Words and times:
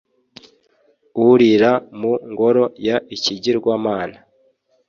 urira 1.27 1.71
mu 1.99 2.11
ngoro 2.31 2.63
y 2.85 2.89
ikigirwamana 3.15 4.17